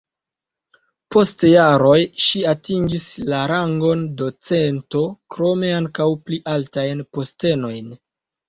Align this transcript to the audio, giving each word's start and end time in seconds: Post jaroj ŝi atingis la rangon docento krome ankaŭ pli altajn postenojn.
Post 1.15 1.43
jaroj 1.49 1.97
ŝi 2.27 2.41
atingis 2.53 3.05
la 3.33 3.41
rangon 3.53 4.03
docento 4.23 5.05
krome 5.37 5.71
ankaŭ 5.81 6.11
pli 6.31 6.41
altajn 6.57 7.07
postenojn. 7.19 7.95